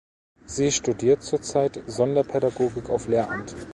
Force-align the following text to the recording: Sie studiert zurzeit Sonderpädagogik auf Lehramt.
Sie 0.47 0.71
studiert 0.71 1.21
zurzeit 1.21 1.79
Sonderpädagogik 1.85 2.89
auf 2.89 3.07
Lehramt. 3.07 3.53